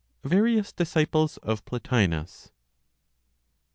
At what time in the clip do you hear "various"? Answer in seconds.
0.23-0.73